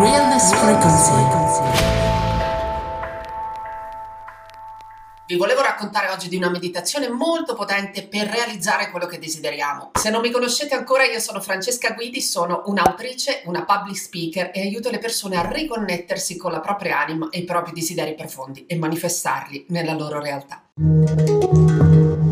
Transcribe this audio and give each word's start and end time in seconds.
Realness 0.00 0.54
Frequency. 0.54 1.12
Vi 5.26 5.36
volevo 5.36 5.60
raccontare 5.60 6.08
oggi 6.10 6.28
di 6.28 6.36
una 6.36 6.50
meditazione 6.50 7.08
molto 7.08 7.54
potente 7.54 8.06
per 8.06 8.28
realizzare 8.28 8.90
quello 8.90 9.06
che 9.06 9.18
desideriamo. 9.18 9.90
Se 9.94 10.10
non 10.10 10.20
mi 10.20 10.30
conoscete 10.30 10.76
ancora, 10.76 11.02
io 11.02 11.18
sono 11.18 11.40
Francesca 11.40 11.94
Guidi, 11.94 12.20
sono 12.20 12.62
un'autrice, 12.66 13.42
una 13.46 13.64
public 13.64 13.96
speaker 13.96 14.52
e 14.54 14.60
aiuto 14.60 14.88
le 14.88 14.98
persone 14.98 15.36
a 15.36 15.50
riconnettersi 15.50 16.36
con 16.36 16.52
la 16.52 16.60
propria 16.60 17.00
anima 17.00 17.28
e 17.30 17.40
i 17.40 17.44
propri 17.44 17.72
desideri 17.72 18.14
profondi 18.14 18.66
e 18.66 18.76
manifestarli 18.76 19.66
nella 19.70 19.94
loro 19.94 20.20
realtà. 20.20 20.62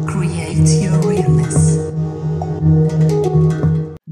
Create 0.05 0.71
your 0.71 1.05
realness. 1.05 2.06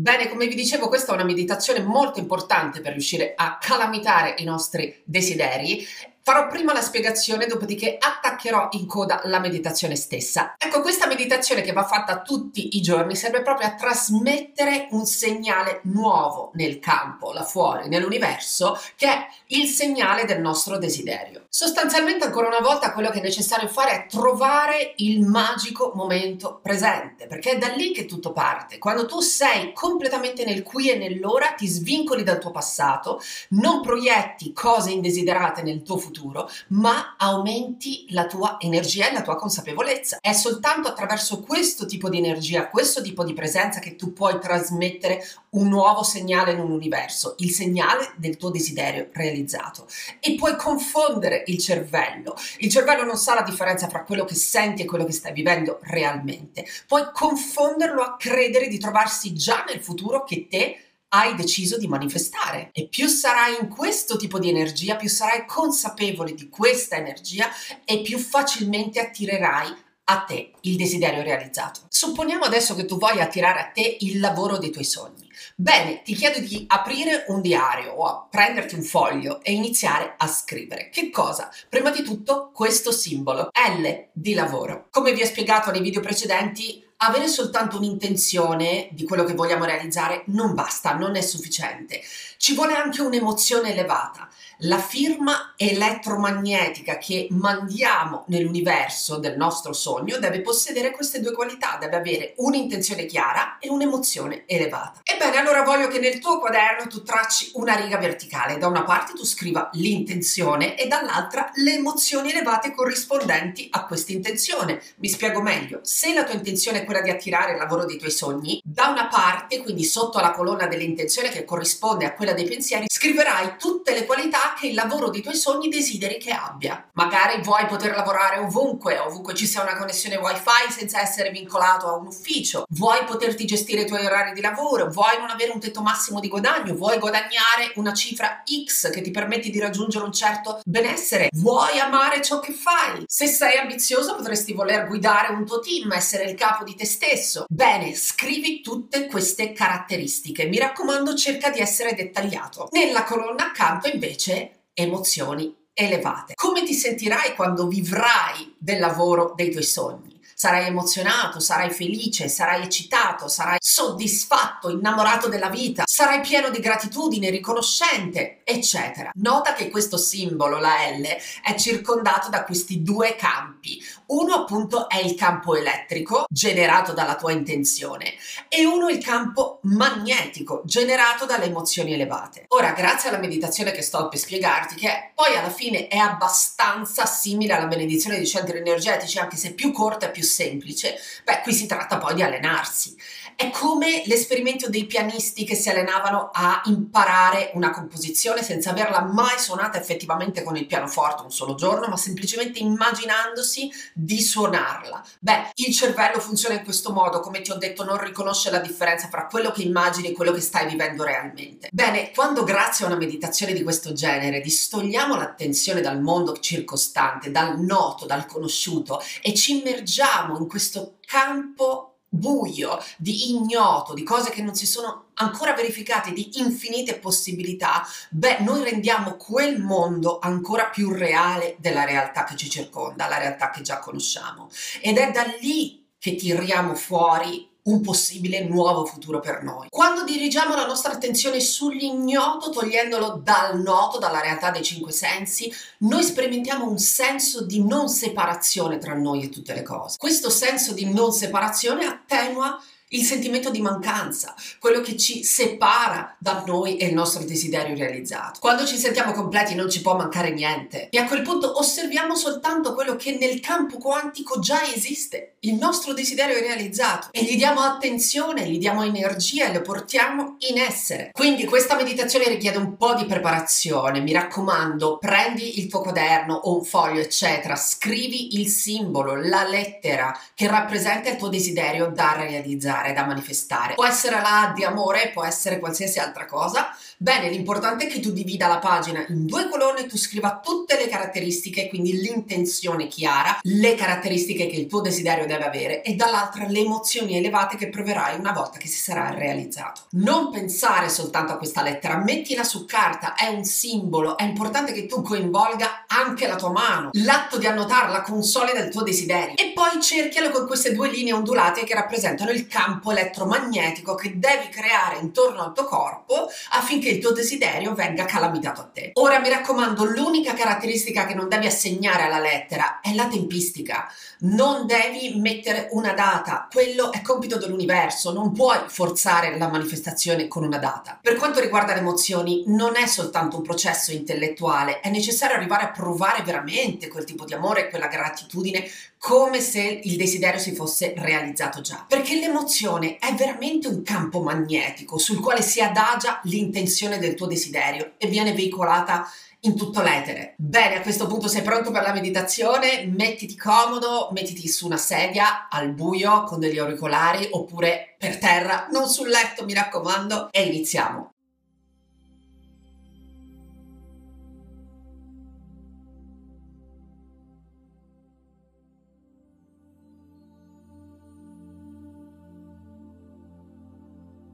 Bene, 0.04 0.28
come 0.28 0.46
vi 0.46 0.54
dicevo, 0.54 0.88
questa 0.88 1.12
è 1.12 1.14
una 1.14 1.24
meditazione 1.24 1.80
molto 1.80 2.18
importante 2.18 2.82
per 2.82 2.92
riuscire 2.92 3.32
a 3.34 3.56
calamitare 3.58 4.34
i 4.36 4.44
nostri 4.44 5.00
desideri 5.02 5.82
Farò 6.26 6.46
prima 6.46 6.72
la 6.72 6.80
spiegazione, 6.80 7.44
dopodiché 7.44 7.98
attaccherò 8.00 8.68
in 8.70 8.86
coda 8.86 9.20
la 9.24 9.38
meditazione 9.40 9.94
stessa. 9.94 10.54
Ecco, 10.56 10.80
questa 10.80 11.06
meditazione 11.06 11.60
che 11.60 11.72
va 11.72 11.84
fatta 11.84 12.22
tutti 12.22 12.78
i 12.78 12.80
giorni 12.80 13.14
serve 13.14 13.42
proprio 13.42 13.66
a 13.66 13.74
trasmettere 13.74 14.88
un 14.92 15.04
segnale 15.04 15.80
nuovo 15.82 16.50
nel 16.54 16.78
campo, 16.78 17.32
là 17.32 17.42
fuori, 17.42 17.90
nell'universo, 17.90 18.80
che 18.96 19.06
è 19.06 19.26
il 19.48 19.66
segnale 19.66 20.24
del 20.24 20.40
nostro 20.40 20.78
desiderio. 20.78 21.44
Sostanzialmente, 21.50 22.24
ancora 22.24 22.48
una 22.48 22.60
volta, 22.60 22.94
quello 22.94 23.10
che 23.10 23.18
è 23.18 23.22
necessario 23.22 23.68
fare 23.68 23.90
è 23.90 24.06
trovare 24.06 24.94
il 24.96 25.20
magico 25.20 25.92
momento 25.94 26.58
presente, 26.62 27.26
perché 27.26 27.50
è 27.50 27.58
da 27.58 27.68
lì 27.68 27.92
che 27.92 28.06
tutto 28.06 28.32
parte. 28.32 28.78
Quando 28.78 29.04
tu 29.04 29.20
sei 29.20 29.74
completamente 29.74 30.46
nel 30.46 30.62
qui 30.62 30.88
e 30.88 30.96
nell'ora, 30.96 31.48
ti 31.48 31.66
svincoli 31.66 32.22
dal 32.22 32.38
tuo 32.38 32.50
passato, 32.50 33.20
non 33.50 33.82
proietti 33.82 34.54
cose 34.54 34.90
indesiderate 34.90 35.60
nel 35.60 35.82
tuo 35.82 35.98
futuro 35.98 36.12
futuro, 36.14 36.48
ma 36.68 37.16
aumenti 37.18 38.06
la 38.10 38.26
tua 38.26 38.56
energia 38.60 39.08
e 39.08 39.12
la 39.12 39.22
tua 39.22 39.34
consapevolezza. 39.34 40.18
È 40.20 40.32
soltanto 40.32 40.88
attraverso 40.88 41.40
questo 41.40 41.86
tipo 41.86 42.08
di 42.08 42.18
energia, 42.18 42.68
questo 42.68 43.02
tipo 43.02 43.24
di 43.24 43.34
presenza 43.34 43.80
che 43.80 43.96
tu 43.96 44.12
puoi 44.12 44.38
trasmettere 44.38 45.26
un 45.50 45.68
nuovo 45.68 46.02
segnale 46.04 46.52
in 46.52 46.60
un 46.60 46.70
universo, 46.70 47.34
il 47.38 47.50
segnale 47.50 48.12
del 48.16 48.36
tuo 48.36 48.50
desiderio 48.50 49.08
realizzato. 49.12 49.86
E 50.20 50.36
puoi 50.36 50.56
confondere 50.56 51.42
il 51.46 51.58
cervello. 51.58 52.36
Il 52.58 52.70
cervello 52.70 53.04
non 53.04 53.16
sa 53.16 53.34
la 53.34 53.42
differenza 53.42 53.86
tra 53.86 54.04
quello 54.04 54.24
che 54.24 54.34
senti 54.34 54.82
e 54.82 54.86
quello 54.86 55.04
che 55.04 55.12
stai 55.12 55.32
vivendo 55.32 55.80
realmente. 55.82 56.64
Puoi 56.86 57.10
confonderlo 57.12 58.02
a 58.02 58.16
credere 58.16 58.68
di 58.68 58.78
trovarsi 58.78 59.34
già 59.34 59.64
nel 59.66 59.80
futuro 59.80 60.24
che 60.24 60.46
te 60.48 60.83
hai 61.14 61.36
deciso 61.36 61.78
di 61.78 61.86
manifestare. 61.86 62.70
E 62.72 62.88
più 62.88 63.06
sarai 63.06 63.56
in 63.60 63.68
questo 63.68 64.16
tipo 64.16 64.40
di 64.40 64.48
energia, 64.48 64.96
più 64.96 65.08
sarai 65.08 65.46
consapevole 65.46 66.34
di 66.34 66.48
questa 66.48 66.96
energia 66.96 67.48
e 67.84 68.02
più 68.02 68.18
facilmente 68.18 69.00
attirerai 69.00 69.82
a 70.06 70.18
te 70.18 70.52
il 70.62 70.76
desiderio 70.76 71.22
realizzato. 71.22 71.80
Supponiamo 71.88 72.44
adesso 72.44 72.74
che 72.74 72.84
tu 72.84 72.98
voglia 72.98 73.22
attirare 73.22 73.60
a 73.60 73.70
te 73.72 73.96
il 74.00 74.20
lavoro 74.20 74.58
dei 74.58 74.70
tuoi 74.70 74.84
sogni. 74.84 75.30
Bene, 75.56 76.02
ti 76.02 76.14
chiedo 76.14 76.40
di 76.40 76.64
aprire 76.66 77.24
un 77.28 77.40
diario 77.40 77.92
o 77.92 78.04
a 78.06 78.26
prenderti 78.28 78.74
un 78.74 78.82
foglio 78.82 79.40
e 79.42 79.52
iniziare 79.52 80.14
a 80.18 80.26
scrivere. 80.26 80.90
Che 80.90 81.10
cosa? 81.10 81.48
Prima 81.68 81.90
di 81.90 82.02
tutto 82.02 82.50
questo 82.52 82.90
simbolo, 82.92 83.50
L 83.52 84.08
di 84.12 84.34
lavoro. 84.34 84.88
Come 84.90 85.12
vi 85.12 85.22
ho 85.22 85.26
spiegato 85.26 85.70
nei 85.70 85.80
video 85.80 86.00
precedenti, 86.00 86.84
avere 87.06 87.28
soltanto 87.28 87.76
un'intenzione 87.76 88.88
di 88.92 89.04
quello 89.04 89.24
che 89.24 89.34
vogliamo 89.34 89.64
realizzare 89.64 90.22
non 90.26 90.54
basta, 90.54 90.94
non 90.94 91.16
è 91.16 91.20
sufficiente. 91.20 92.02
Ci 92.44 92.54
vuole 92.54 92.74
anche 92.74 93.00
un'emozione 93.00 93.72
elevata. 93.72 94.28
La 94.58 94.78
firma 94.78 95.54
elettromagnetica 95.56 96.98
che 96.98 97.26
mandiamo 97.30 98.24
nell'universo 98.28 99.16
del 99.16 99.38
nostro 99.38 99.72
sogno 99.72 100.18
deve 100.18 100.42
possedere 100.42 100.90
queste 100.90 101.20
due 101.20 101.32
qualità, 101.32 101.78
deve 101.80 101.96
avere 101.96 102.34
un'intenzione 102.36 103.06
chiara 103.06 103.56
e 103.58 103.70
un'emozione 103.70 104.44
elevata. 104.46 105.00
Ebbene, 105.02 105.38
allora 105.38 105.62
voglio 105.62 105.88
che 105.88 105.98
nel 105.98 106.18
tuo 106.18 106.38
quaderno 106.38 106.86
tu 106.86 107.02
tracci 107.02 107.52
una 107.54 107.76
riga 107.76 107.96
verticale. 107.96 108.58
Da 108.58 108.66
una 108.66 108.84
parte 108.84 109.14
tu 109.14 109.24
scriva 109.24 109.70
l'intenzione 109.72 110.78
e 110.78 110.86
dall'altra 110.86 111.50
le 111.54 111.76
emozioni 111.76 112.30
elevate 112.30 112.74
corrispondenti 112.74 113.68
a 113.70 113.86
questa 113.86 114.12
intenzione. 114.12 114.82
Mi 114.96 115.08
spiego 115.08 115.40
meglio. 115.40 115.80
Se 115.82 116.12
la 116.12 116.24
tua 116.24 116.34
intenzione 116.34 116.82
è 116.82 116.84
quella 116.84 117.00
di 117.00 117.08
attirare 117.08 117.52
il 117.52 117.58
lavoro 117.58 117.86
dei 117.86 117.96
tuoi 117.96 118.10
sogni, 118.10 118.60
da 118.62 118.88
una 118.88 119.06
parte, 119.06 119.62
quindi 119.62 119.84
sotto 119.84 120.20
la 120.20 120.32
colonna 120.32 120.66
dell'intenzione 120.66 121.30
che 121.30 121.46
corrisponde 121.46 122.04
a 122.04 122.12
quella 122.12 122.32
dei 122.34 122.44
pensieri, 122.44 122.86
scriverai 122.88 123.54
tutte 123.58 123.94
le 123.94 124.04
qualità 124.04 124.54
che 124.58 124.66
il 124.66 124.74
lavoro 124.74 125.10
dei 125.10 125.22
tuoi 125.22 125.34
sogni 125.34 125.68
desideri 125.68 126.18
che 126.18 126.32
abbia. 126.32 126.88
Magari 126.92 127.40
vuoi 127.42 127.66
poter 127.66 127.94
lavorare 127.94 128.38
ovunque, 128.38 128.98
ovunque 128.98 129.34
ci 129.34 129.46
sia 129.46 129.62
una 129.62 129.76
connessione 129.76 130.16
wifi 130.16 130.70
senza 130.70 131.00
essere 131.00 131.30
vincolato 131.30 131.86
a 131.86 131.96
un 131.96 132.06
ufficio, 132.06 132.64
vuoi 132.70 133.04
poterti 133.04 133.44
gestire 133.44 133.82
i 133.82 133.86
tuoi 133.86 134.04
orari 134.04 134.32
di 134.32 134.40
lavoro, 134.40 134.90
vuoi 134.90 135.18
non 135.18 135.30
avere 135.30 135.52
un 135.52 135.60
tetto 135.60 135.80
massimo 135.80 136.20
di 136.20 136.28
guadagno, 136.28 136.74
vuoi 136.74 136.98
guadagnare 136.98 137.72
una 137.76 137.92
cifra 137.92 138.42
X 138.44 138.90
che 138.90 139.00
ti 139.00 139.10
permette 139.10 139.50
di 139.50 139.60
raggiungere 139.60 140.04
un 140.04 140.12
certo 140.12 140.60
benessere, 140.64 141.28
vuoi 141.32 141.78
amare 141.78 142.22
ciò 142.22 142.40
che 142.40 142.52
fai. 142.52 143.04
Se 143.06 143.26
sei 143.26 143.58
ambizioso 143.58 144.16
potresti 144.16 144.52
voler 144.52 144.86
guidare 144.86 145.32
un 145.32 145.46
tuo 145.46 145.60
team, 145.60 145.92
essere 145.92 146.24
il 146.24 146.34
capo 146.34 146.64
di 146.64 146.74
te 146.74 146.84
stesso. 146.84 147.44
Bene, 147.48 147.94
scrivi 147.94 148.60
tutte 148.60 149.06
queste 149.06 149.52
caratteristiche. 149.52 150.46
Mi 150.46 150.58
raccomando, 150.58 151.14
cerca 151.14 151.50
di 151.50 151.60
essere 151.60 151.94
dettagliato. 151.94 152.23
Nella 152.72 153.04
colonna 153.04 153.46
accanto 153.46 153.88
invece 153.88 154.66
emozioni 154.74 155.54
elevate. 155.72 156.34
Come 156.34 156.62
ti 156.64 156.72
sentirai 156.72 157.34
quando 157.34 157.66
vivrai 157.66 158.54
del 158.58 158.78
lavoro 158.78 159.32
dei 159.34 159.50
tuoi 159.50 159.64
sogni? 159.64 160.13
Sarai 160.34 160.66
emozionato, 160.66 161.40
sarai 161.40 161.70
felice, 161.70 162.28
sarai 162.28 162.62
eccitato, 162.62 163.28
sarai 163.28 163.58
soddisfatto, 163.60 164.70
innamorato 164.70 165.28
della 165.28 165.48
vita, 165.48 165.84
sarai 165.86 166.20
pieno 166.20 166.50
di 166.50 166.60
gratitudine, 166.60 167.30
riconoscente, 167.30 168.40
eccetera. 168.44 169.10
Nota 169.14 169.54
che 169.54 169.70
questo 169.70 169.96
simbolo, 169.96 170.58
la 170.58 170.88
L, 170.90 171.06
è 171.42 171.54
circondato 171.56 172.28
da 172.28 172.44
questi 172.44 172.82
due 172.82 173.16
campi. 173.16 173.82
Uno 174.06 174.34
appunto 174.34 174.88
è 174.88 174.98
il 174.98 175.14
campo 175.14 175.56
elettrico, 175.56 176.24
generato 176.28 176.92
dalla 176.92 177.16
tua 177.16 177.32
intenzione, 177.32 178.14
e 178.48 178.66
uno 178.66 178.88
il 178.88 179.02
campo 179.02 179.60
magnetico, 179.62 180.62
generato 180.64 181.24
dalle 181.24 181.46
emozioni 181.46 181.92
elevate. 181.94 182.44
Ora, 182.48 182.72
grazie 182.72 183.08
alla 183.08 183.18
meditazione 183.18 183.72
che 183.72 183.82
sto 183.82 184.08
per 184.08 184.18
spiegarti, 184.18 184.74
che 184.74 185.12
poi 185.14 185.36
alla 185.36 185.50
fine 185.50 185.88
è 185.88 185.96
abbastanza 185.96 187.06
simile 187.06 187.54
alla 187.54 187.66
benedizione 187.66 188.16
dei 188.16 188.26
centri 188.26 188.58
energetici, 188.58 189.18
anche 189.18 189.36
se 189.36 189.54
più 189.54 189.72
corta 189.72 190.06
e 190.06 190.10
più 190.10 190.22
semplice, 190.24 190.98
beh, 191.24 191.40
qui 191.42 191.52
si 191.52 191.66
tratta 191.66 191.98
poi 191.98 192.14
di 192.14 192.22
allenarsi. 192.22 192.96
È 193.36 193.50
come 193.50 194.04
l'esperimento 194.06 194.68
dei 194.70 194.86
pianisti 194.86 195.44
che 195.44 195.56
si 195.56 195.68
allenavano 195.68 196.30
a 196.32 196.62
imparare 196.66 197.50
una 197.54 197.70
composizione 197.70 198.44
senza 198.44 198.70
averla 198.70 199.02
mai 199.02 199.38
suonata 199.38 199.76
effettivamente 199.76 200.44
con 200.44 200.56
il 200.56 200.66
pianoforte 200.66 201.22
un 201.24 201.32
solo 201.32 201.56
giorno, 201.56 201.88
ma 201.88 201.96
semplicemente 201.96 202.60
immaginandosi 202.60 203.70
di 203.92 204.22
suonarla. 204.22 205.04
Beh, 205.18 205.50
il 205.54 205.74
cervello 205.74 206.20
funziona 206.20 206.54
in 206.54 206.62
questo 206.62 206.92
modo, 206.92 207.18
come 207.18 207.40
ti 207.40 207.50
ho 207.50 207.56
detto, 207.56 207.82
non 207.82 208.00
riconosce 208.00 208.50
la 208.50 208.60
differenza 208.60 209.08
fra 209.08 209.26
quello 209.26 209.50
che 209.50 209.62
immagini 209.62 210.08
e 210.08 210.12
quello 210.12 210.30
che 210.30 210.40
stai 210.40 210.68
vivendo 210.68 211.02
realmente. 211.02 211.68
Bene, 211.72 212.12
quando 212.12 212.44
grazie 212.44 212.84
a 212.84 212.88
una 212.88 212.96
meditazione 212.96 213.52
di 213.52 213.64
questo 213.64 213.92
genere 213.92 214.40
distogliamo 214.40 215.16
l'attenzione 215.16 215.80
dal 215.80 216.00
mondo 216.00 216.38
circostante, 216.38 217.32
dal 217.32 217.58
noto, 217.58 218.06
dal 218.06 218.26
conosciuto 218.26 219.02
e 219.20 219.34
ci 219.34 219.58
immergiamo 219.58 220.13
in 220.38 220.48
questo 220.48 220.98
campo 221.04 221.94
buio, 222.14 222.78
di 222.96 223.30
ignoto, 223.30 223.92
di 223.92 224.04
cose 224.04 224.30
che 224.30 224.42
non 224.42 224.54
si 224.54 224.66
sono 224.66 225.06
ancora 225.14 225.52
verificate, 225.52 226.12
di 226.12 226.38
infinite 226.38 226.98
possibilità, 226.98 227.84
beh, 228.10 228.38
noi 228.40 228.62
rendiamo 228.62 229.16
quel 229.16 229.60
mondo 229.60 230.18
ancora 230.20 230.66
più 230.66 230.92
reale 230.92 231.56
della 231.58 231.84
realtà 231.84 232.24
che 232.24 232.36
ci 232.36 232.48
circonda, 232.48 233.08
la 233.08 233.18
realtà 233.18 233.50
che 233.50 233.62
già 233.62 233.78
conosciamo. 233.80 234.48
Ed 234.80 234.96
è 234.98 235.10
da 235.10 235.24
lì 235.40 235.84
che 235.98 236.14
tiriamo 236.14 236.74
fuori 236.74 237.50
un 237.64 237.80
possibile 237.80 238.44
nuovo 238.44 238.84
futuro 238.84 239.20
per 239.20 239.42
noi. 239.42 239.68
Quando 239.70 240.04
dirigiamo 240.04 240.54
la 240.54 240.66
nostra 240.66 240.92
attenzione 240.92 241.40
sull'ignoto, 241.40 242.50
togliendolo 242.50 243.20
dal 243.22 243.60
noto, 243.60 243.98
dalla 243.98 244.20
realtà 244.20 244.50
dei 244.50 244.62
cinque 244.62 244.92
sensi, 244.92 245.52
noi 245.78 246.02
sperimentiamo 246.02 246.68
un 246.68 246.78
senso 246.78 247.44
di 247.44 247.64
non 247.64 247.88
separazione 247.88 248.78
tra 248.78 248.94
noi 248.94 249.22
e 249.22 249.28
tutte 249.30 249.54
le 249.54 249.62
cose. 249.62 249.96
Questo 249.98 250.28
senso 250.28 250.74
di 250.74 250.92
non 250.92 251.12
separazione 251.12 251.84
attenua 251.86 252.60
il 252.88 253.02
sentimento 253.02 253.50
di 253.50 253.60
mancanza, 253.60 254.34
quello 254.60 254.80
che 254.80 254.96
ci 254.96 255.24
separa 255.24 256.14
da 256.18 256.42
noi 256.46 256.76
e 256.76 256.86
il 256.86 256.94
nostro 256.94 257.24
desiderio 257.24 257.76
realizzato. 257.76 258.38
Quando 258.40 258.66
ci 258.66 258.76
sentiamo 258.76 259.12
completi 259.12 259.54
non 259.54 259.70
ci 259.70 259.80
può 259.80 259.96
mancare 259.96 260.30
niente. 260.30 260.88
E 260.90 260.98
a 260.98 261.06
quel 261.06 261.22
punto 261.22 261.58
osserviamo 261.58 262.14
soltanto 262.14 262.74
quello 262.74 262.96
che 262.96 263.16
nel 263.18 263.40
campo 263.40 263.78
quantico 263.78 264.38
già 264.38 264.62
esiste, 264.72 265.36
il 265.40 265.54
nostro 265.54 265.92
desiderio 265.92 266.38
realizzato. 266.38 267.08
E 267.10 267.24
gli 267.24 267.36
diamo 267.36 267.60
attenzione, 267.60 268.48
gli 268.48 268.58
diamo 268.58 268.84
energia 268.84 269.46
e 269.46 269.52
lo 269.52 269.62
portiamo 269.62 270.36
in 270.50 270.58
essere. 270.58 271.10
Quindi 271.12 271.44
questa 271.44 271.76
meditazione 271.76 272.28
richiede 272.28 272.58
un 272.58 272.76
po' 272.76 272.94
di 272.94 273.06
preparazione, 273.06 274.00
mi 274.00 274.12
raccomando, 274.12 274.98
prendi 274.98 275.58
il 275.58 275.68
tuo 275.68 275.80
quaderno 275.80 276.34
o 276.34 276.58
un 276.58 276.64
foglio 276.64 277.00
eccetera, 277.00 277.56
scrivi 277.56 278.38
il 278.38 278.48
simbolo, 278.48 279.16
la 279.16 279.46
lettera 279.46 280.16
che 280.34 280.46
rappresenta 280.46 281.10
il 281.10 281.16
tuo 281.16 281.28
desiderio 281.28 281.90
da 281.90 282.14
realizzare 282.16 282.73
fare, 282.74 282.92
da 282.92 283.04
manifestare. 283.04 283.74
Può 283.74 283.86
essere 283.86 284.20
la 284.20 284.52
di 284.54 284.64
amore, 284.64 285.10
può 285.12 285.24
essere 285.24 285.60
qualsiasi 285.60 286.00
altra 286.00 286.26
cosa. 286.26 286.76
Bene, 286.96 287.30
l'importante 287.30 287.86
è 287.86 287.88
che 287.88 288.00
tu 288.00 288.10
divida 288.10 288.48
la 288.48 288.58
pagina 288.58 289.04
in 289.08 289.26
due 289.26 289.48
colonne, 289.48 289.86
tu 289.86 289.96
scriva 289.96 290.40
tutte 290.42 290.76
le 290.76 290.88
caratteristiche, 290.88 291.68
quindi 291.68 292.00
l'intenzione 292.00 292.88
chiara, 292.88 293.38
le 293.42 293.74
caratteristiche 293.74 294.46
che 294.46 294.56
il 294.56 294.66
tuo 294.66 294.80
desiderio 294.80 295.26
deve 295.26 295.44
avere 295.44 295.82
e 295.82 295.94
dall'altra 295.94 296.46
le 296.46 296.58
emozioni 296.58 297.16
elevate 297.16 297.56
che 297.56 297.68
proverai 297.68 298.18
una 298.18 298.32
volta 298.32 298.58
che 298.58 298.66
si 298.66 298.78
sarà 298.78 299.10
realizzato. 299.10 299.82
Non 299.90 300.30
pensare 300.30 300.88
soltanto 300.88 301.32
a 301.32 301.36
questa 301.36 301.62
lettera, 301.62 301.98
mettila 301.98 302.42
su 302.42 302.64
carta, 302.64 303.14
è 303.14 303.28
un 303.28 303.44
simbolo, 303.44 304.16
è 304.16 304.24
importante 304.24 304.72
che 304.72 304.86
tu 304.86 305.02
coinvolga 305.02 305.84
anche 305.86 306.26
la 306.26 306.36
tua 306.36 306.50
mano, 306.50 306.90
l'atto 306.92 307.38
di 307.38 307.46
annotarla 307.46 308.02
consolida 308.02 308.60
il 308.60 308.70
tuo 308.70 308.82
desiderio 308.82 309.36
e 309.36 309.52
poi 309.52 309.80
cerchialo 309.80 310.30
con 310.30 310.46
queste 310.46 310.72
due 310.72 310.90
linee 310.90 311.12
ondulate 311.12 311.64
che 311.64 311.74
rappresentano 311.74 312.30
il 312.30 312.46
campo 312.46 312.63
campo 312.64 312.92
elettromagnetico 312.92 313.94
che 313.94 314.18
devi 314.18 314.48
creare 314.48 314.98
intorno 314.98 315.42
al 315.42 315.52
tuo 315.52 315.64
corpo 315.64 316.30
affinché 316.50 316.88
il 316.88 316.98
tuo 316.98 317.12
desiderio 317.12 317.74
venga 317.74 318.06
calamitato 318.06 318.62
a 318.62 318.70
te. 318.72 318.90
Ora 318.94 319.18
mi 319.18 319.28
raccomando, 319.28 319.84
l'unica 319.84 320.32
caratteristica 320.32 321.04
che 321.04 321.14
non 321.14 321.28
devi 321.28 321.46
assegnare 321.46 322.04
alla 322.04 322.20
lettera 322.20 322.80
è 322.80 322.94
la 322.94 323.06
tempistica. 323.06 323.86
Non 324.24 324.66
devi 324.66 325.20
mettere 325.20 325.68
una 325.72 325.92
data, 325.92 326.48
quello 326.50 326.92
è 326.92 327.02
compito 327.02 327.36
dell'universo, 327.36 328.10
non 328.10 328.32
puoi 328.32 328.58
forzare 328.68 329.36
la 329.36 329.48
manifestazione 329.48 330.28
con 330.28 330.44
una 330.44 330.56
data. 330.56 330.98
Per 330.98 331.16
quanto 331.16 331.40
riguarda 331.40 331.74
le 331.74 331.80
emozioni, 331.80 332.44
non 332.46 332.74
è 332.74 332.86
soltanto 332.86 333.36
un 333.36 333.42
processo 333.42 333.92
intellettuale, 333.92 334.80
è 334.80 334.88
necessario 334.88 335.36
arrivare 335.36 335.64
a 335.64 335.72
provare 335.72 336.22
veramente 336.22 336.88
quel 336.88 337.04
tipo 337.04 337.26
di 337.26 337.34
amore, 337.34 337.68
quella 337.68 337.86
gratitudine, 337.86 338.66
come 338.96 339.42
se 339.42 339.60
il 339.60 339.98
desiderio 339.98 340.40
si 340.40 340.54
fosse 340.54 340.94
realizzato 340.96 341.60
già. 341.60 341.84
Perché 341.86 342.14
l'emozione 342.18 342.96
è 342.96 343.12
veramente 343.12 343.68
un 343.68 343.82
campo 343.82 344.22
magnetico 344.22 344.96
sul 344.96 345.20
quale 345.20 345.42
si 345.42 345.60
adagia 345.60 346.20
l'intenzione 346.22 346.98
del 346.98 347.14
tuo 347.14 347.26
desiderio 347.26 347.92
e 347.98 348.06
viene 348.06 348.32
veicolata 348.32 349.06
in 349.44 349.56
tutto 349.56 349.82
l'etere. 349.82 350.34
Bene, 350.36 350.76
a 350.76 350.80
questo 350.80 351.06
punto 351.06 351.28
sei 351.28 351.42
pronto 351.42 351.70
per 351.70 351.82
la 351.82 351.92
meditazione? 351.92 352.86
Mettiti 352.86 353.36
comodo, 353.36 354.08
mettiti 354.12 354.48
su 354.48 354.66
una 354.66 354.76
sedia 354.76 355.48
al 355.48 355.72
buio 355.72 356.24
con 356.24 356.38
degli 356.40 356.58
auricolari 356.58 357.28
oppure 357.30 357.94
per 357.98 358.18
terra, 358.18 358.68
non 358.70 358.88
sul 358.88 359.08
letto, 359.08 359.44
mi 359.44 359.54
raccomando, 359.54 360.28
e 360.30 360.42
iniziamo. 360.44 361.10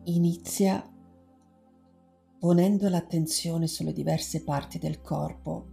Inizia 0.04 0.89
ponendo 2.40 2.88
l'attenzione 2.88 3.66
sulle 3.66 3.92
diverse 3.92 4.42
parti 4.42 4.78
del 4.78 5.02
corpo. 5.02 5.66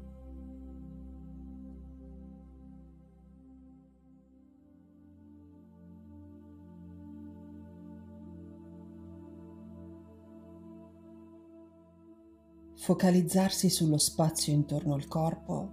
Focalizzarsi 12.76 13.70
sullo 13.70 13.98
spazio 13.98 14.52
intorno 14.52 14.94
al 14.94 15.08
corpo 15.08 15.72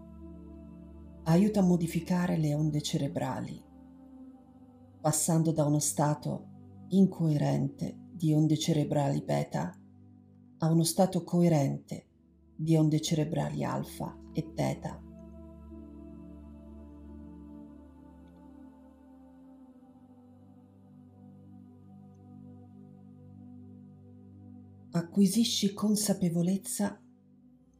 aiuta 1.25 1.59
a 1.59 1.65
modificare 1.65 2.37
le 2.37 2.55
onde 2.55 2.81
cerebrali, 2.81 3.61
passando 5.01 5.51
da 5.51 5.65
uno 5.65 5.81
stato 5.81 6.87
incoerente 6.91 7.97
di 8.13 8.33
onde 8.33 8.57
cerebrali 8.57 9.21
beta 9.21 9.77
a 10.59 10.71
uno 10.71 10.85
stato 10.85 11.25
coerente 11.25 12.07
di 12.57 12.77
onde 12.77 13.01
cerebrali 13.01 13.65
alfa 13.65 14.17
e 14.33 14.53
teta. 14.55 15.03
Acquisisci 24.91 25.75
consapevolezza 25.75 27.01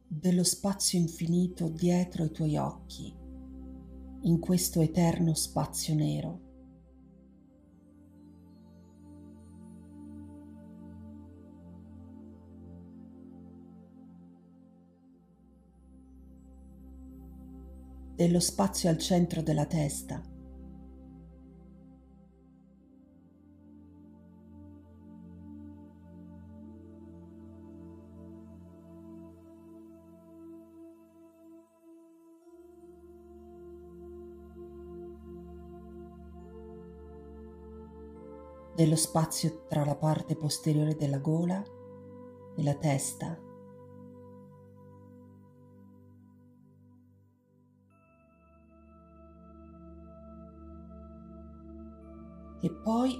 dello 0.05 0.43
spazio 0.43 0.99
infinito 0.99 1.69
dietro 1.69 2.25
i 2.25 2.31
tuoi 2.31 2.57
occhi, 2.57 3.15
in 4.21 4.39
questo 4.39 4.81
eterno 4.81 5.33
spazio 5.33 5.95
nero. 5.95 6.44
Dello 18.15 18.39
spazio 18.39 18.89
al 18.89 18.97
centro 18.97 19.41
della 19.41 19.65
testa. 19.65 20.21
dello 38.75 38.97
spazio 38.97 39.63
tra 39.69 39.85
la 39.85 39.95
parte 39.95 40.35
posteriore 40.35 40.97
della 40.97 41.19
gola 41.19 41.63
e 42.57 42.61
la 42.61 42.73
testa 42.73 43.44
poi 52.85 53.19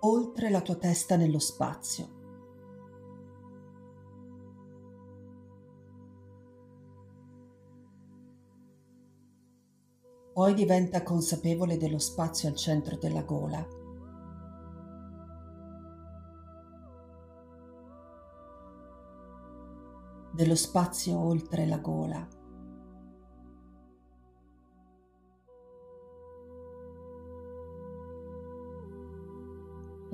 oltre 0.00 0.50
la 0.50 0.60
tua 0.60 0.74
testa 0.74 1.14
nello 1.14 1.38
spazio. 1.38 2.08
Poi 10.32 10.52
diventa 10.54 11.04
consapevole 11.04 11.76
dello 11.76 12.00
spazio 12.00 12.48
al 12.48 12.56
centro 12.56 12.96
della 12.96 13.22
gola. 13.22 13.64
dello 20.32 20.56
spazio 20.56 21.16
oltre 21.16 21.64
la 21.64 21.78
gola. 21.78 22.43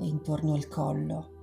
E 0.01 0.07
intorno 0.07 0.55
al 0.55 0.67
collo. 0.67 1.39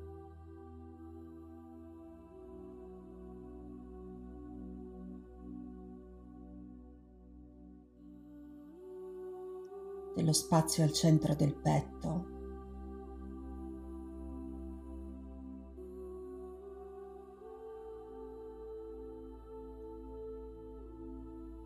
dello 10.15 10.33
spazio 10.33 10.83
al 10.83 10.93
centro 10.93 11.35
del 11.37 11.55
petto. 11.55 12.37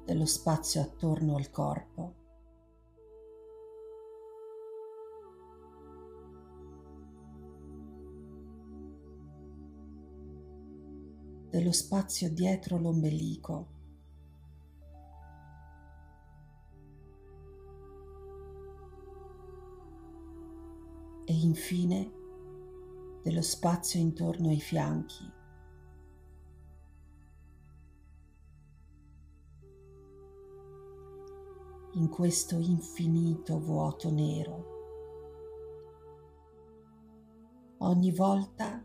dello 0.05 0.27
spazio 0.27 0.83
attorno 0.83 1.37
al 1.37 1.51
corpo. 1.51 2.22
Dello 11.63 11.75
spazio 11.75 12.29
dietro 12.29 12.77
l'ombelico. 12.77 13.69
infine 21.25 22.13
dello 23.23 23.43
spazio 23.43 23.99
intorno 23.99 24.49
ai 24.49 24.61
fianchi. 24.61 25.33
In 31.95 32.09
questo 32.09 32.59
infinito 32.59 33.59
vuoto 33.59 34.11
nero. 34.11 34.67
Ogni 37.79 38.13
volta 38.13 38.85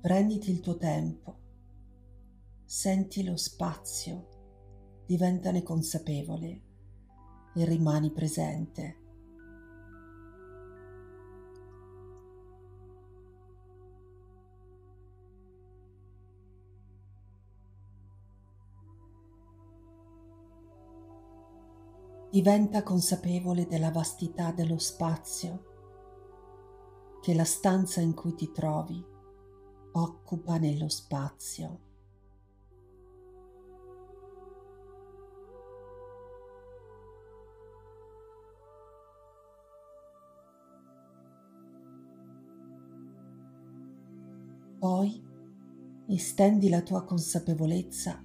prenditi 0.00 0.50
il 0.50 0.60
tuo 0.60 0.76
tempo, 0.76 1.41
senti 2.74 3.22
lo 3.22 3.36
spazio, 3.36 5.04
diventane 5.04 5.62
consapevole 5.62 6.62
e 7.54 7.64
rimani 7.66 8.10
presente. 8.10 8.96
diventa 22.30 22.82
consapevole 22.82 23.66
della 23.66 23.90
vastità 23.90 24.52
dello 24.52 24.78
spazio 24.78 27.18
che 27.20 27.34
la 27.34 27.44
stanza 27.44 28.00
in 28.00 28.14
cui 28.14 28.34
ti 28.34 28.50
trovi 28.50 29.04
occupa 29.92 30.56
nello 30.56 30.88
spazio. 30.88 31.91
Poi 44.82 45.22
estendi 46.08 46.68
la 46.68 46.82
tua 46.82 47.04
consapevolezza 47.04 48.20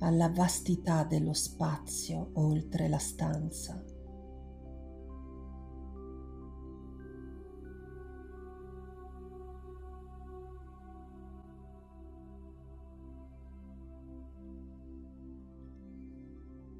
alla 0.00 0.28
vastità 0.28 1.04
dello 1.04 1.32
spazio 1.32 2.32
oltre 2.34 2.86
la 2.86 2.98
stanza. 2.98 3.82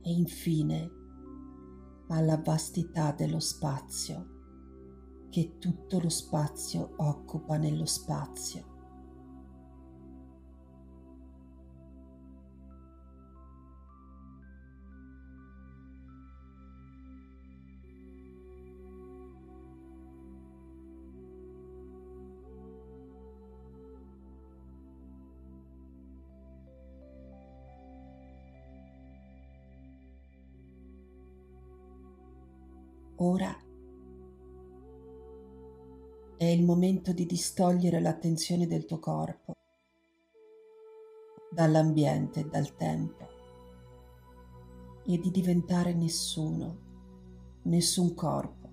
E 0.03 0.11
infine 0.11 0.91
alla 2.09 2.37
vastità 2.37 3.13
dello 3.13 3.41
spazio 3.41 4.32
che 5.33 5.57
tutto 5.59 5.99
lo 5.99 6.11
spazio 6.11 6.93
occupa 6.99 7.57
nello 7.57 7.87
spazio. 7.87 8.69
Ora 33.17 33.72
il 36.53 36.65
momento 36.65 37.13
di 37.13 37.27
distogliere 37.27 38.01
l'attenzione 38.01 38.67
del 38.67 38.85
tuo 38.85 38.99
corpo 38.99 39.55
dall'ambiente 41.51 42.41
e 42.41 42.49
dal 42.49 42.75
tempo 42.77 43.29
e 45.05 45.19
di 45.19 45.31
diventare 45.31 45.93
nessuno, 45.93 46.79
nessun 47.63 48.15
corpo, 48.15 48.71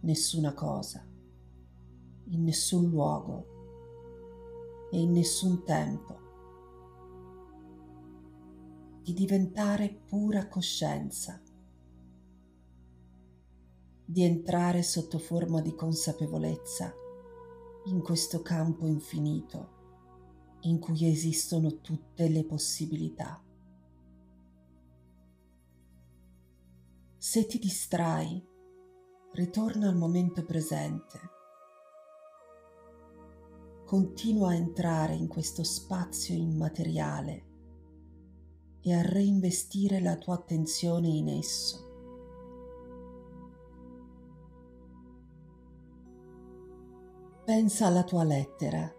nessuna 0.00 0.52
cosa, 0.54 1.06
in 2.28 2.42
nessun 2.42 2.88
luogo 2.88 3.46
e 4.90 5.00
in 5.00 5.12
nessun 5.12 5.62
tempo, 5.64 6.24
di 9.02 9.12
diventare 9.12 10.00
pura 10.06 10.48
coscienza 10.48 11.40
di 14.08 14.22
entrare 14.22 14.82
sotto 14.82 15.18
forma 15.18 15.60
di 15.60 15.74
consapevolezza 15.74 16.94
in 17.86 18.00
questo 18.02 18.40
campo 18.40 18.86
infinito 18.86 19.74
in 20.60 20.78
cui 20.78 21.08
esistono 21.08 21.80
tutte 21.80 22.28
le 22.28 22.44
possibilità. 22.44 23.42
Se 27.16 27.46
ti 27.46 27.58
distrai, 27.58 28.44
ritorna 29.32 29.88
al 29.88 29.96
momento 29.96 30.44
presente. 30.44 31.20
Continua 33.84 34.50
a 34.50 34.54
entrare 34.54 35.14
in 35.14 35.26
questo 35.28 35.62
spazio 35.62 36.34
immateriale 36.34 37.44
e 38.80 38.94
a 38.94 39.02
reinvestire 39.02 40.00
la 40.00 40.16
tua 40.16 40.34
attenzione 40.34 41.08
in 41.08 41.28
esso. 41.28 41.85
Pensa 47.46 47.86
alla 47.86 48.02
tua 48.02 48.24
lettera, 48.24 48.92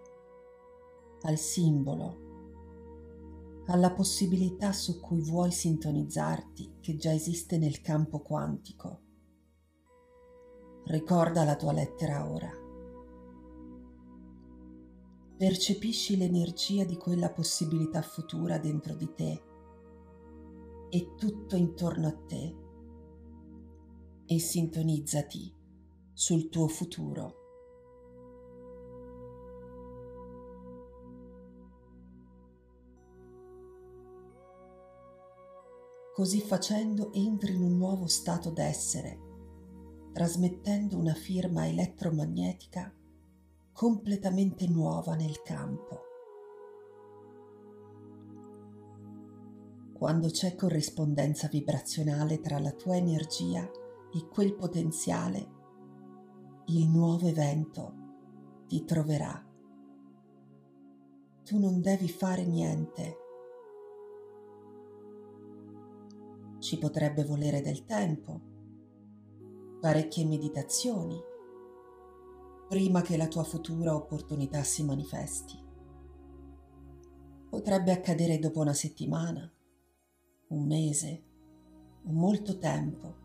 al 1.24 1.38
simbolo, 1.38 3.66
alla 3.66 3.92
possibilità 3.92 4.72
su 4.72 5.01
cui 5.01 5.20
vuoi 5.20 5.51
sintonizzarti 5.51 6.77
che 6.80 6.96
già 6.96 7.12
esiste 7.12 7.58
nel 7.58 7.82
campo 7.82 8.22
quantico. 8.22 9.01
Ricorda 10.86 11.44
la 11.44 11.58
tua 11.58 11.74
lettera 11.74 12.32
ora. 12.32 12.50
Percepisci 15.36 16.16
l'energia 16.16 16.86
di 16.86 16.96
quella 16.96 17.30
possibilità 17.30 18.01
futura 18.01 18.60
dentro 18.60 18.96
di 18.96 19.13
te 19.13 19.44
e 20.88 21.16
tutto 21.18 21.58
intorno 21.58 22.08
a 22.08 22.18
te 22.25 22.56
e 24.25 24.39
sintonizzati 24.39 25.54
sul 26.13 26.48
tuo 26.48 26.70
futuro. 26.70 27.37
Così 36.17 36.41
facendo 36.41 37.13
entri 37.13 37.53
in 37.53 37.62
un 37.62 37.77
nuovo 37.77 38.07
stato 38.07 38.50
d'essere, 38.50 39.19
trasmettendo 40.13 40.97
una 40.97 41.13
firma 41.13 41.67
elettromagnetica 41.67 42.91
completamente 43.71 44.67
nuova 44.67 45.13
nel 45.13 45.43
campo. 45.43 46.01
Quando 49.93 50.29
c'è 50.29 50.55
corrispondenza 50.55 51.50
vibrazionale 51.50 52.39
tra 52.39 52.57
la 52.57 52.71
tua 52.71 52.95
energia 52.95 53.69
e 54.12 54.27
quel 54.27 54.55
potenziale, 54.55 55.51
il 56.69 56.89
nuovo 56.89 57.27
evento 57.27 57.93
ti 58.65 58.83
troverà. 58.86 59.47
Tu 61.43 61.59
non 61.59 61.79
devi 61.79 62.09
fare 62.09 62.43
niente 62.43 63.17
ci 66.67 66.77
potrebbe 66.77 67.24
volere 67.24 67.62
del 67.62 67.86
tempo, 67.86 68.41
parecchie 69.79 70.25
meditazioni, 70.25 71.17
prima 72.67 73.01
che 73.01 73.15
la 73.15 73.29
tua 73.29 73.45
futura 73.45 73.95
opportunità 73.95 74.62
si 74.63 74.83
manifesti. 74.83 75.57
Potrebbe 77.50 77.93
accadere 77.93 78.38
dopo 78.38 78.59
una 78.59 78.74
settimana, 78.74 79.50
un 80.50 80.67
mese, 80.67 81.24
molto 82.07 82.57
tempo. 82.57 83.15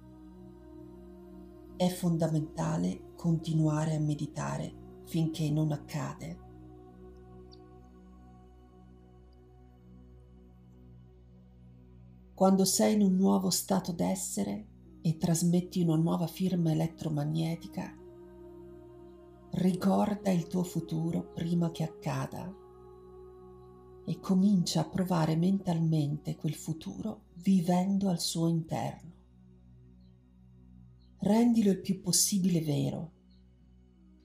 È 1.76 1.88
fondamentale 1.88 3.14
continuare 3.16 3.96
a 3.96 4.00
meditare 4.00 5.00
finché 5.06 5.50
non 5.50 5.72
accade. 5.72 6.41
Quando 12.42 12.64
sei 12.64 12.94
in 12.94 13.02
un 13.02 13.14
nuovo 13.14 13.50
stato 13.50 13.92
d'essere 13.92 14.66
e 15.00 15.16
trasmetti 15.16 15.80
una 15.80 15.94
nuova 15.94 16.26
firma 16.26 16.72
elettromagnetica, 16.72 17.96
ricorda 19.50 20.28
il 20.32 20.48
tuo 20.48 20.64
futuro 20.64 21.30
prima 21.32 21.70
che 21.70 21.84
accada 21.84 22.52
e 24.04 24.18
comincia 24.18 24.80
a 24.80 24.88
provare 24.88 25.36
mentalmente 25.36 26.34
quel 26.34 26.54
futuro 26.54 27.26
vivendo 27.34 28.08
al 28.08 28.18
suo 28.18 28.48
interno. 28.48 29.12
Rendilo 31.18 31.70
il 31.70 31.80
più 31.80 32.00
possibile 32.00 32.60
vero 32.60 33.12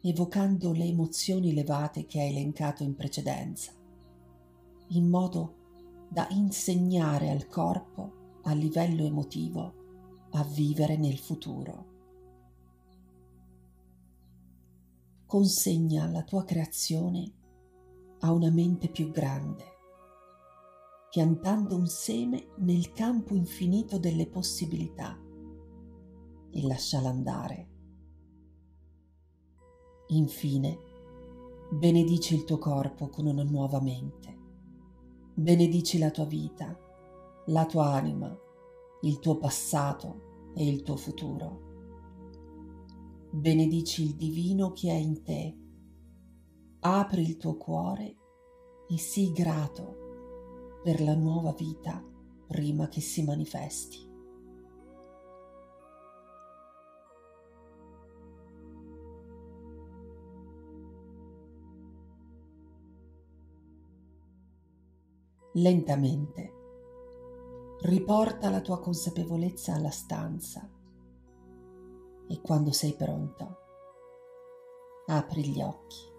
evocando 0.01 0.71
le 0.71 0.85
emozioni 0.85 1.51
elevate 1.51 2.07
che 2.07 2.19
hai 2.19 2.29
elencato 2.29 2.81
in 2.81 2.95
precedenza, 2.95 3.71
in 4.87 5.07
modo 5.07 5.65
da 6.09 6.27
insegnare 6.31 7.29
al 7.29 7.47
corpo 7.47 8.39
a 8.43 8.53
livello 8.53 9.03
emotivo 9.03 9.85
a 10.31 10.43
vivere 10.43 10.97
nel 10.97 11.17
futuro. 11.17 11.95
Consegna 15.25 16.09
la 16.09 16.23
tua 16.23 16.43
creazione 16.43 17.33
a 18.19 18.31
una 18.31 18.49
mente 18.49 18.89
più 18.89 19.11
grande, 19.11 19.63
piantando 21.09 21.75
un 21.75 21.87
seme 21.87 22.47
nel 22.57 22.91
campo 22.93 23.35
infinito 23.35 23.97
delle 23.99 24.27
possibilità 24.27 25.19
e 26.49 26.61
lasciala 26.65 27.09
andare. 27.09 27.69
Infine, 30.07 30.79
benedici 31.71 32.33
il 32.33 32.45
tuo 32.45 32.57
corpo 32.57 33.09
con 33.09 33.25
una 33.25 33.43
nuova 33.43 33.81
mente. 33.81 34.36
Benedici 35.39 35.99
la 35.99 36.09
tua 36.09 36.25
vita, 36.25 36.75
la 37.45 37.67
tua 37.67 37.93
anima, 37.93 38.35
il 39.01 39.19
tuo 39.19 39.37
passato 39.37 40.51
e 40.55 40.67
il 40.67 40.81
tuo 40.81 40.95
futuro. 40.95 41.61
Benedici 43.29 44.01
il 44.01 44.15
divino 44.15 44.71
che 44.71 44.89
è 44.89 44.95
in 44.95 45.21
te. 45.21 45.55
Apri 46.79 47.21
il 47.21 47.37
tuo 47.37 47.55
cuore 47.55 48.15
e 48.89 48.97
sii 48.97 49.31
grato 49.31 50.79
per 50.81 51.01
la 51.01 51.13
nuova 51.13 51.53
vita 51.53 52.03
prima 52.47 52.87
che 52.87 53.01
si 53.01 53.23
manifesti. 53.23 54.06
Lentamente. 65.57 66.53
Riporta 67.81 68.49
la 68.49 68.61
tua 68.61 68.79
consapevolezza 68.79 69.73
alla 69.73 69.91
stanza 69.91 70.67
e 72.27 72.41
quando 72.41 72.71
sei 72.71 72.93
pronto, 72.95 73.57
apri 75.07 75.45
gli 75.47 75.61
occhi. 75.61 76.15